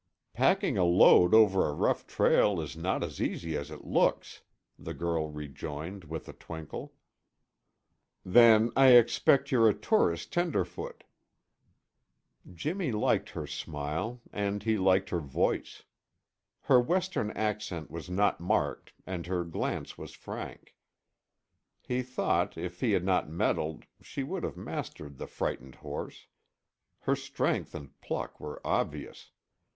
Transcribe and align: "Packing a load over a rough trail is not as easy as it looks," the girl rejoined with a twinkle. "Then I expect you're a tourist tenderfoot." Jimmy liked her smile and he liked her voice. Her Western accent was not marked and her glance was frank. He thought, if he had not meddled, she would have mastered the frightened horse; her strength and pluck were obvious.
"Packing 0.33 0.79
a 0.79 0.83
load 0.83 1.35
over 1.35 1.69
a 1.69 1.73
rough 1.75 2.07
trail 2.07 2.59
is 2.59 2.75
not 2.75 3.03
as 3.03 3.21
easy 3.21 3.55
as 3.55 3.69
it 3.69 3.85
looks," 3.85 4.41
the 4.79 4.95
girl 4.95 5.29
rejoined 5.29 6.05
with 6.05 6.27
a 6.27 6.33
twinkle. 6.33 6.95
"Then 8.25 8.71
I 8.75 8.93
expect 8.93 9.51
you're 9.51 9.69
a 9.69 9.75
tourist 9.75 10.33
tenderfoot." 10.33 11.03
Jimmy 12.51 12.91
liked 12.91 13.29
her 13.29 13.45
smile 13.45 14.21
and 14.33 14.63
he 14.63 14.75
liked 14.75 15.11
her 15.11 15.19
voice. 15.19 15.83
Her 16.61 16.81
Western 16.81 17.29
accent 17.37 17.91
was 17.91 18.09
not 18.09 18.39
marked 18.39 18.93
and 19.05 19.27
her 19.27 19.43
glance 19.43 19.99
was 19.99 20.13
frank. 20.13 20.75
He 21.83 22.01
thought, 22.01 22.57
if 22.57 22.79
he 22.79 22.93
had 22.93 23.03
not 23.05 23.29
meddled, 23.29 23.85
she 24.01 24.23
would 24.23 24.41
have 24.43 24.57
mastered 24.57 25.19
the 25.19 25.27
frightened 25.27 25.75
horse; 25.75 26.25
her 27.01 27.15
strength 27.15 27.75
and 27.75 28.01
pluck 28.01 28.39
were 28.39 28.59
obvious. 28.65 29.29